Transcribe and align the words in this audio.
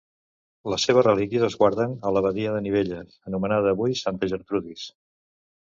Les 0.73 0.85
seves 0.87 1.05
relíquies 1.07 1.45
es 1.47 1.57
guarden 1.59 1.93
a 2.11 2.15
l'abadia 2.17 2.55
de 2.57 2.63
Nivelles, 2.69 3.21
anomenada 3.33 3.77
avui 3.77 3.97
de 3.97 4.03
Santa 4.03 4.33
Gertrudis. 4.35 4.91